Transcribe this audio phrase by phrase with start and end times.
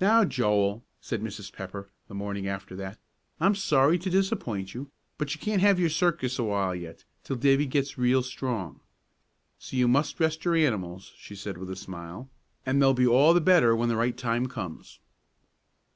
[0.00, 1.52] "Now, Joel," said Mrs.
[1.52, 3.00] Pepper, the morning after that,
[3.40, 7.66] "I'm sorry to disappoint you, but you can't have your circus awhile yet, till Davie
[7.66, 8.78] gets real strong.
[9.58, 12.30] So you must rest your animals," she said with a smile,
[12.64, 15.00] "and they'll be all the better when the right time comes."